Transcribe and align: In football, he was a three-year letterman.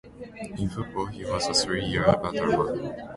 In 0.57 0.67
football, 0.67 1.05
he 1.05 1.23
was 1.25 1.45
a 1.47 1.53
three-year 1.53 2.05
letterman. 2.05 3.07